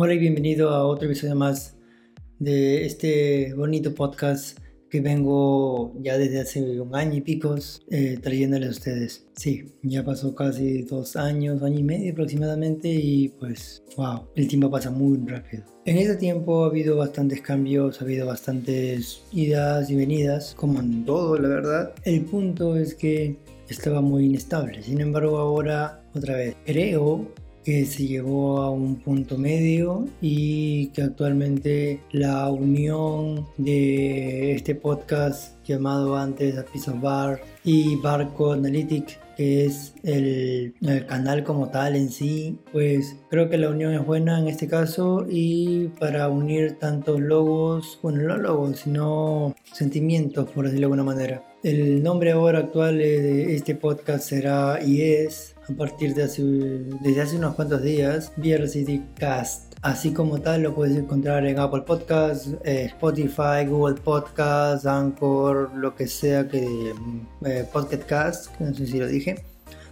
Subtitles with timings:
[0.00, 1.74] Hola y bienvenido a otro episodio más
[2.38, 4.56] de este bonito podcast
[4.88, 9.26] que vengo ya desde hace un año y picos eh, a ustedes.
[9.34, 14.70] Sí, ya pasó casi dos años, año y medio aproximadamente y pues wow, el tiempo
[14.70, 15.64] pasa muy rápido.
[15.84, 21.04] En ese tiempo ha habido bastantes cambios, ha habido bastantes idas y venidas, como en
[21.04, 21.92] todo la verdad.
[22.04, 23.36] El punto es que
[23.68, 27.26] estaba muy inestable, sin embargo ahora otra vez creo
[27.64, 35.56] que se llegó a un punto medio y que actualmente la unión de este podcast
[35.64, 41.68] llamado antes A Piece of Bar y Barco Analytic que es el, el, canal como
[41.68, 46.28] tal en sí, pues creo que la unión es buena en este caso y para
[46.28, 51.47] unir tantos logos, bueno, no logos, sino sentimientos, por decirlo de alguna manera.
[51.64, 57.20] El nombre ahora actual de este podcast será y es a partir de hace, desde
[57.20, 59.74] hace unos cuantos días, VRCD Cast.
[59.82, 65.96] Así como tal lo puedes encontrar en Apple Podcasts, eh, Spotify, Google Podcasts, Anchor, lo
[65.96, 66.94] que sea que
[67.44, 69.42] eh, Podcast Cast, no sé si lo dije.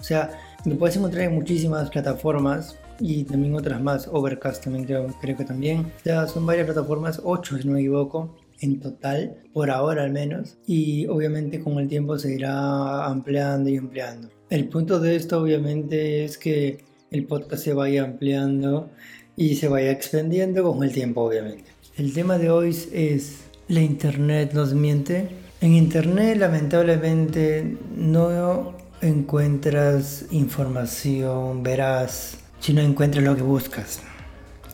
[0.00, 0.30] O sea,
[0.64, 4.08] lo puedes encontrar en muchísimas plataformas y también otras más.
[4.10, 5.92] Overcast también creo, creo que también.
[6.06, 10.58] Ya son varias plataformas, 8 si no me equivoco en total, por ahora al menos,
[10.66, 14.28] y obviamente con el tiempo se irá ampliando y ampliando.
[14.50, 18.90] El punto de esto obviamente es que el podcast se vaya ampliando
[19.36, 21.70] y se vaya expandiendo con el tiempo obviamente.
[21.96, 25.28] El tema de hoy es la internet nos miente.
[25.60, 34.00] En internet lamentablemente no encuentras información veraz si no encuentras lo que buscas.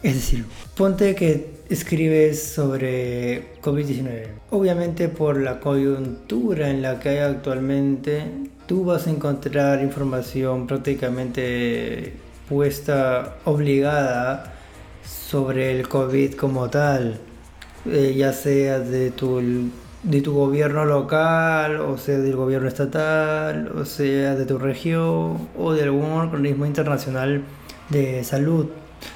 [0.02, 0.44] Es decir,
[0.76, 4.26] ponte que escribes sobre COVID-19.
[4.50, 8.24] Obviamente por la coyuntura en la que hay actualmente,
[8.66, 12.12] tú vas a encontrar información prácticamente
[12.48, 14.54] puesta obligada
[15.04, 17.18] sobre el COVID como tal,
[17.86, 19.70] eh, ya sea de tu,
[20.02, 25.72] de tu gobierno local, o sea del gobierno estatal, o sea de tu región, o
[25.72, 27.42] de algún organismo internacional
[27.88, 28.66] de salud.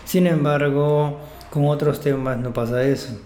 [0.05, 1.19] Sin embargo,
[1.51, 3.19] con otros temas no pasa eso.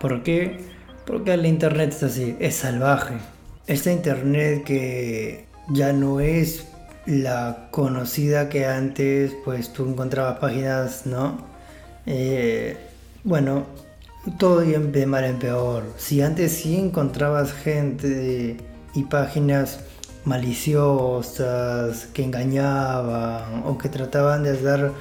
[0.00, 0.58] ¿Por qué?
[1.06, 3.14] Porque el internet es así, es salvaje.
[3.66, 6.66] Esta internet que ya no es
[7.06, 11.38] la conocida que antes, pues tú encontrabas páginas, ¿no?
[12.06, 12.76] Eh,
[13.24, 13.66] bueno,
[14.38, 15.84] todo de mal en peor.
[15.96, 18.56] Si antes sí encontrabas gente
[18.94, 19.80] y páginas
[20.24, 24.92] maliciosas que engañaban o que trataban de hacer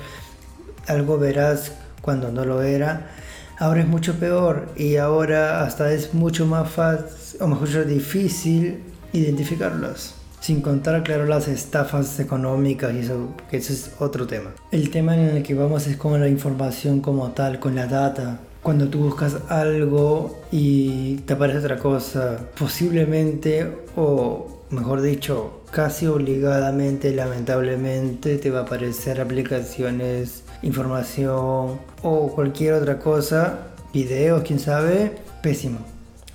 [0.88, 3.12] algo veraz cuando no lo era,
[3.58, 8.84] ahora es mucho peor y ahora hasta es mucho más fácil o mejor difícil
[9.14, 10.16] identificarlos.
[10.40, 14.52] Sin contar, claro, las estafas económicas y eso, que eso es otro tema.
[14.72, 18.40] El tema en el que vamos es con la información como tal, con la data.
[18.64, 27.14] Cuando tú buscas algo y te aparece otra cosa, posiblemente o mejor dicho, casi obligadamente,
[27.14, 35.80] lamentablemente, te va a aparecer aplicaciones, información o cualquier otra cosa, videos, quién sabe, pésimo.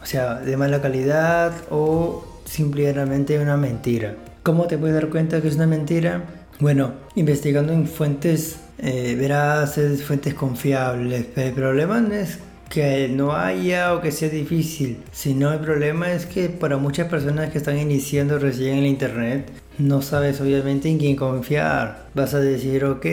[0.02, 4.16] O sea, de mala calidad o simplemente una mentira.
[4.42, 6.24] ¿Cómo te puedes dar cuenta que es una mentira?
[6.60, 11.26] Bueno, investigando en fuentes eh, veraces, fuentes confiables.
[11.36, 12.38] El problema es
[12.74, 17.50] que no haya o que sea difícil, sino el problema es que para muchas personas
[17.50, 19.48] que están iniciando recién en el internet,
[19.78, 22.08] no sabes obviamente en quién confiar.
[22.14, 23.06] Vas a decir, ok,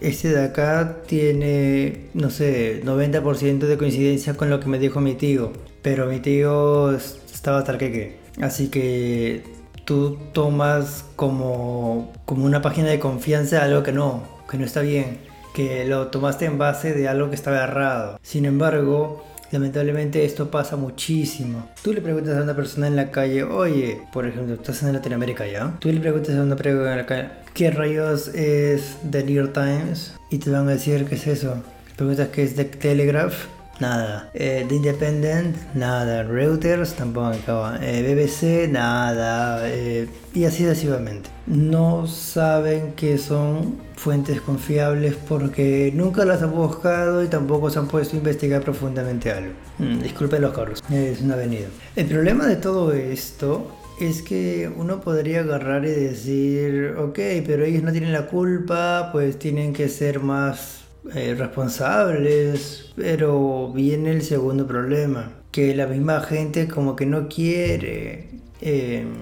[0.00, 5.14] este de acá tiene, no sé, 90% de coincidencia con lo que me dijo mi
[5.14, 9.44] tío, pero mi tío estaba hasta el Así que
[9.84, 15.18] tú tomas como, como una página de confianza algo que no, que no está bien,
[15.54, 18.18] que lo tomaste en base de algo que estaba errado.
[18.22, 21.68] Sin embargo, Lamentablemente esto pasa muchísimo.
[21.84, 25.46] Tú le preguntas a una persona en la calle, oye, por ejemplo, estás en Latinoamérica
[25.46, 25.76] ya.
[25.78, 29.52] Tú le preguntas a una persona en la calle, ¿qué rayos es The New York
[29.52, 30.14] Times?
[30.30, 31.62] Y te van a decir, ¿qué es eso?
[31.96, 33.44] Preguntas qué es The Telegraph
[33.82, 34.30] nada.
[34.32, 36.22] Eh, The Independent, nada.
[36.22, 37.32] Reuters, tampoco
[37.80, 39.68] eh, BBC, nada.
[39.68, 41.28] Eh, y así sucesivamente.
[41.46, 47.88] No saben que son fuentes confiables porque nunca las han buscado y tampoco se han
[47.88, 49.52] puesto a investigar profundamente algo.
[49.78, 51.66] Mm, disculpen los carros, es una avenida.
[51.96, 53.70] El problema de todo esto
[54.00, 59.38] es que uno podría agarrar y decir, ok, pero ellos no tienen la culpa, pues
[59.38, 60.81] tienen que ser más
[61.14, 68.28] eh, responsables, pero viene el segundo problema, que la misma gente como que no quiere
[68.60, 69.12] em,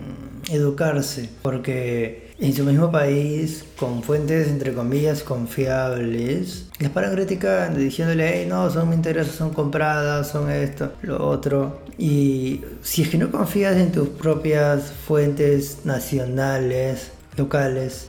[0.50, 8.30] educarse, porque en su mismo país, con fuentes entre comillas confiables, las paran criticando, diciéndole,
[8.40, 11.80] hey, no, son intereses, son compradas, son esto, lo otro.
[11.98, 17.12] Y si es que no confías en tus propias fuentes nacionales,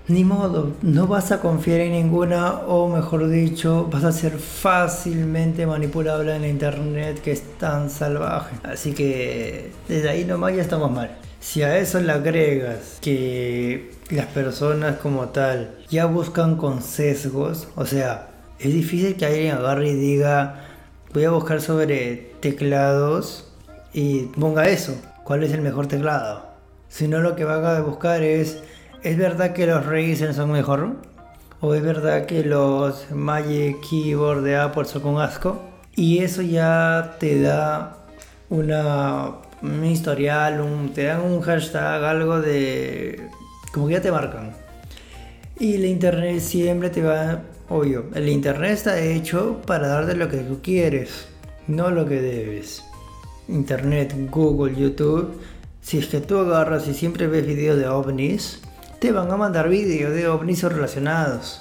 [0.08, 5.66] Ni modo, no vas a confiar en ninguna o mejor dicho, vas a ser fácilmente
[5.66, 8.56] manipulable en internet que es tan salvaje.
[8.64, 11.18] Así que desde ahí nomás ya estamos mal.
[11.40, 17.86] Si a eso le agregas que las personas como tal ya buscan con sesgos, o
[17.86, 18.28] sea,
[18.60, 20.66] es difícil que alguien agarre y diga,
[21.14, 23.52] voy a buscar sobre teclados
[23.92, 26.46] y ponga eso, cuál es el mejor teclado.
[26.90, 28.60] Sino lo que va a buscar es,
[29.04, 30.96] ¿es verdad que los Ryzen son mejor?
[31.60, 35.62] ¿O es verdad que los Magic Keyboard de Apple son con asco?
[35.96, 37.98] Y eso ya te da
[38.50, 43.30] una un historial, un, te dan un hashtag, algo de...
[43.72, 44.52] como que ya te marcan.
[45.60, 50.38] Y el internet siempre te va, obvio, el internet está hecho para darte lo que
[50.38, 51.28] tú quieres,
[51.68, 52.84] no lo que debes.
[53.48, 55.40] Internet, Google, YouTube,
[55.82, 58.62] si es que tú agarras y siempre ves videos de ovnis,
[59.02, 61.60] te van a mandar videos de ovnis relacionados.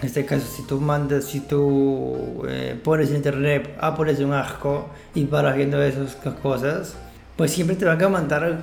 [0.00, 4.32] En este caso, si tú mandas, si tú eh, pones en internet, ah, pones un
[4.32, 6.96] asco y paras viendo esas cosas,
[7.36, 8.58] pues siempre te van a mandar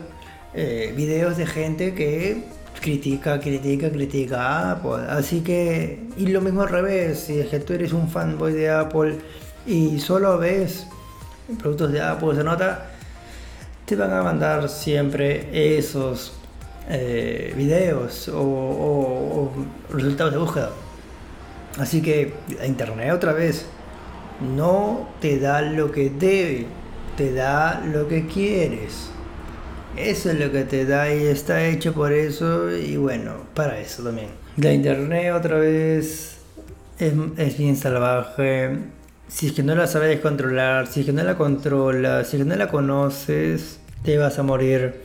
[0.54, 2.44] eh, videos de gente que
[2.82, 5.06] critica, critica, critica Apple.
[5.08, 8.70] Así que, y lo mismo al revés, si es que tú eres un fanboy de
[8.70, 9.16] Apple
[9.66, 10.88] y solo ves
[11.58, 12.92] productos de Apple, se nota,
[13.86, 16.34] te van a mandar siempre esos
[16.90, 19.52] eh, videos o,
[19.92, 20.72] resultados de búsqueda.
[21.78, 22.34] Así que
[22.66, 23.66] Internet otra vez
[24.56, 26.80] no te da lo que debe
[27.20, 29.10] te da lo que quieres.
[29.98, 34.04] Eso es lo que te da y está hecho por eso y bueno, para eso
[34.04, 34.30] también.
[34.56, 36.38] La internet otra vez
[36.98, 38.78] es, bien salvaje.
[39.28, 42.44] Si es que no la sabes controlar, si es que no la controlas, si es
[42.44, 45.02] que no la conoces, te vas a morir.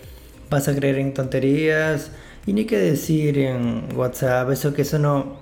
[0.50, 2.10] Vas a creer en tonterías
[2.46, 5.36] y ni qué decir en WhatsApp, eso que eso no,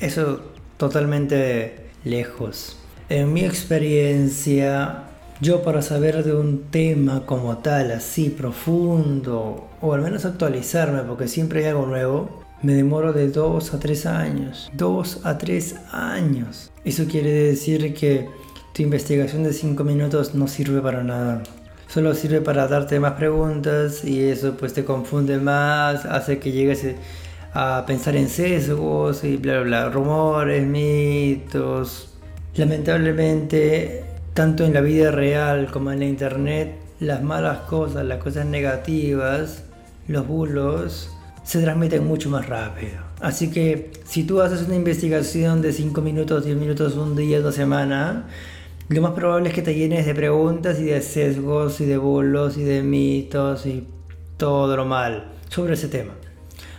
[0.00, 0.40] eso
[0.76, 2.76] totalmente lejos.
[3.08, 5.04] En mi experiencia,
[5.40, 11.26] yo para saber de un tema como tal, así profundo, o al menos actualizarme, porque
[11.26, 14.70] siempre hay algo nuevo, me demoro de 2 a 3 años.
[14.74, 16.70] 2 a 3 años.
[16.84, 18.28] Eso quiere decir que
[18.74, 21.42] tu investigación de 5 minutos no sirve para nada.
[21.88, 26.86] Solo sirve para darte más preguntas y eso pues te confunde más, hace que llegues
[27.54, 32.14] a pensar en sesgos y bla bla bla, rumores, mitos.
[32.54, 34.04] Lamentablemente
[34.38, 39.64] tanto en la vida real como en la internet, las malas cosas, las cosas negativas,
[40.06, 41.10] los bulos,
[41.42, 42.98] se transmiten mucho más rápido.
[43.20, 47.56] Así que si tú haces una investigación de 5 minutos, 10 minutos, un día, dos
[47.56, 48.26] semanas,
[48.88, 52.56] lo más probable es que te llenes de preguntas y de sesgos y de bulos
[52.56, 53.86] y de mitos y
[54.36, 56.14] todo lo mal sobre ese tema.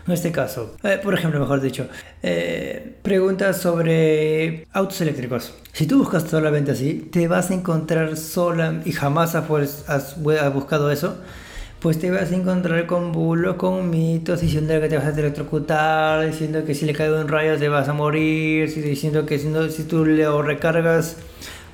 [0.07, 1.87] En este caso, eh, por ejemplo, mejor dicho,
[2.23, 5.53] eh, preguntas sobre autos eléctricos.
[5.71, 10.15] Si tú buscas solamente así, te vas a encontrar sola y jamás has, has,
[10.53, 11.17] buscado eso
[11.79, 16.25] pues te vas a encontrar con bulos, con mitos, diciendo que te vas a electrocutar,
[16.25, 19.69] diciendo que si le cae un rayo te vas a morir, diciendo que si, no,
[19.69, 21.15] si tú le recargas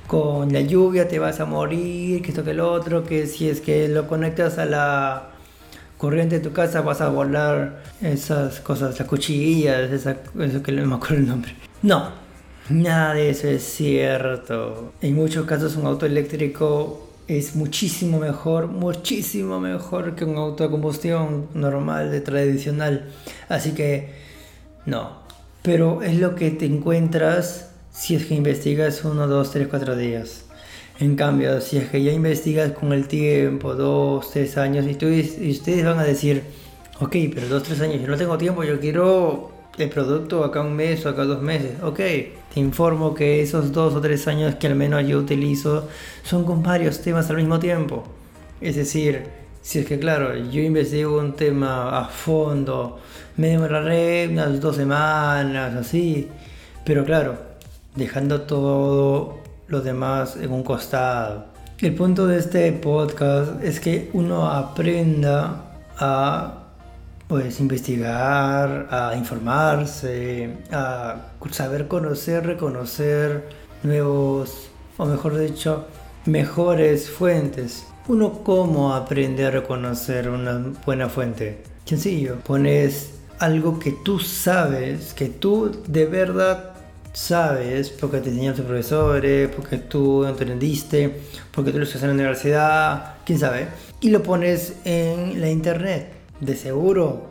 [0.06, 3.60] con la lluvia te vas a morir, que esto que el otro, que si es
[3.60, 5.30] que lo conectas a la
[5.96, 10.86] corriente de tu casa vas a volar esas cosas, las cuchillas, esa, eso que no
[10.86, 11.54] me acuerdo el nombre.
[11.82, 12.10] No,
[12.68, 14.92] nada de eso es cierto.
[15.00, 20.70] En muchos casos un auto eléctrico es muchísimo mejor, muchísimo mejor que un auto de
[20.70, 23.10] combustión normal, de tradicional.
[23.48, 24.14] Así que
[24.84, 25.24] no.
[25.62, 30.44] Pero es lo que te encuentras si es que investigas uno, dos, tres, cuatro días.
[31.00, 35.06] En cambio, si es que ya investigas con el tiempo, dos, tres años, y, tú,
[35.06, 36.42] y ustedes van a decir,
[37.00, 40.74] ok, pero dos, tres años, yo no tengo tiempo, yo quiero el producto acá un
[40.74, 41.82] mes o acá dos meses.
[41.82, 45.88] Ok, te informo que esos dos o tres años que al menos yo utilizo
[46.22, 48.04] son con varios temas al mismo tiempo.
[48.60, 49.24] Es decir,
[49.62, 53.00] si es que claro, yo investigo un tema a fondo,
[53.36, 56.28] me demoraré unas dos semanas, así.
[56.84, 57.45] Pero claro,
[57.96, 59.38] dejando todo
[59.68, 61.46] lo demás en un costado.
[61.78, 65.64] El punto de este podcast es que uno aprenda
[65.98, 66.62] a
[67.28, 71.16] pues investigar, a informarse, a
[71.50, 73.48] saber conocer, reconocer
[73.82, 75.86] nuevos, o mejor dicho,
[76.24, 77.86] mejores fuentes.
[78.08, 81.64] Uno cómo aprende a reconocer una buena fuente.
[81.84, 86.75] Sencillo, pones algo que tú sabes, que tú de verdad
[87.16, 91.16] sabes, porque te enseñaron tus profesores, porque tú entendiste,
[91.50, 93.68] porque tú lo estás en la universidad, quién sabe,
[94.00, 96.08] y lo pones en la internet.
[96.40, 97.24] De seguro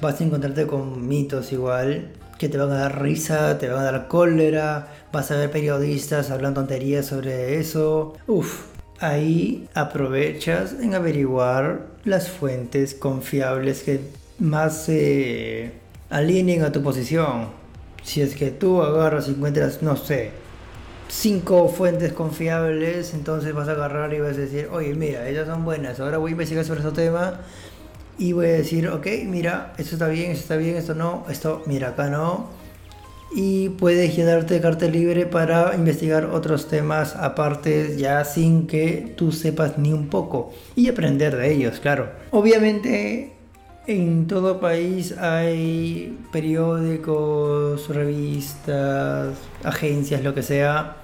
[0.00, 3.90] vas a encontrarte con mitos igual, que te van a dar risa, te van a
[3.90, 8.14] dar cólera, vas a ver periodistas hablando tonterías sobre eso.
[8.28, 8.66] Uf,
[9.00, 14.00] ahí aprovechas en averiguar las fuentes confiables que
[14.38, 15.72] más se
[16.10, 17.61] alineen a tu posición
[18.02, 20.30] si es que tú agarras y encuentras, no sé,
[21.08, 25.64] cinco fuentes confiables, entonces vas a agarrar y vas a decir, oye, mira, ellas son
[25.64, 27.40] buenas, ahora voy a investigar sobre ese tema
[28.18, 31.62] y voy a decir, ok, mira, esto está bien, esto está bien, esto no, esto,
[31.66, 32.48] mira, acá no.
[33.34, 39.32] Y puedes quedarte de cartel libre para investigar otros temas aparte ya sin que tú
[39.32, 42.10] sepas ni un poco y aprender de ellos, claro.
[42.30, 43.32] Obviamente
[43.86, 50.96] en todo país hay periódicos, revistas, agencias, lo que sea,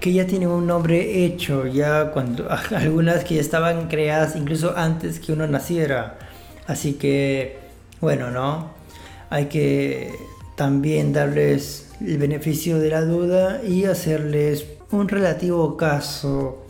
[0.00, 5.20] que ya tienen un nombre hecho, ya cuando algunas que ya estaban creadas incluso antes
[5.20, 6.18] que uno naciera.
[6.66, 7.58] Así que,
[8.00, 8.70] bueno, ¿no?
[9.30, 10.14] Hay que
[10.56, 16.64] también darles el beneficio de la duda y hacerles un relativo caso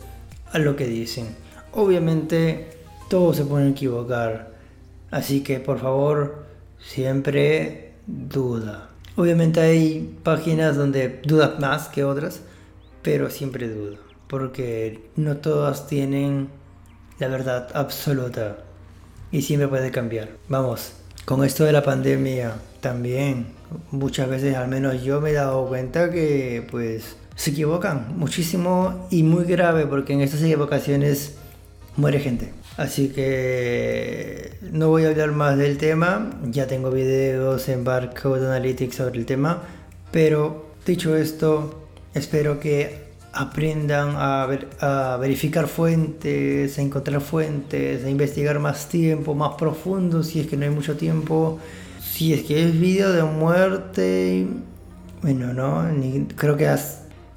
[0.51, 1.27] a lo que dicen.
[1.73, 2.71] Obviamente,
[3.09, 4.58] todos se pueden equivocar
[5.11, 6.45] Así que por favor,
[6.79, 8.89] siempre duda.
[9.15, 12.41] Obviamente hay páginas donde dudas más que otras,
[13.01, 13.97] pero siempre duda.
[14.27, 16.49] Porque no todas tienen
[17.19, 18.57] la verdad absoluta.
[19.31, 20.29] Y siempre puede cambiar.
[20.47, 20.93] Vamos,
[21.25, 23.47] con esto de la pandemia también,
[23.91, 29.23] muchas veces al menos yo me he dado cuenta que pues se equivocan muchísimo y
[29.23, 31.37] muy grave porque en estas equivocaciones
[31.99, 32.53] muere gente.
[32.77, 38.95] Así que no voy a hablar más del tema, ya tengo videos en Barcode Analytics
[38.95, 39.63] sobre el tema,
[40.11, 44.47] pero dicho esto, espero que aprendan a,
[44.79, 50.57] a, verificar fuentes, a encontrar fuentes, a investigar más tiempo, más profundo si es que
[50.57, 51.59] no hay mucho tiempo,
[52.01, 54.47] si es que es video de muerte,
[55.21, 55.85] bueno, no,
[56.37, 56.73] creo que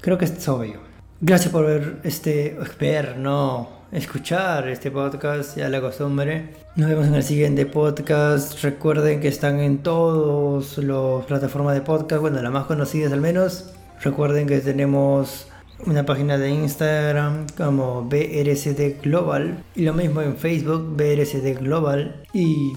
[0.00, 0.81] creo que es obvio.
[1.21, 6.49] Gracias por ver este, ver, no escuchar este podcast, ya la costumbre.
[6.76, 8.62] Nos vemos en el siguiente podcast.
[8.62, 13.72] Recuerden que están en todas las plataformas de podcast, bueno, las más conocidas al menos.
[14.00, 15.46] Recuerden que tenemos
[15.87, 22.72] una página de Instagram como BRCD Global y lo mismo en Facebook BRCD Global y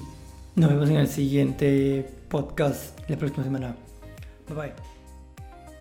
[0.56, 3.76] nos vemos en el siguiente podcast la próxima semana.
[4.48, 4.95] Bye bye.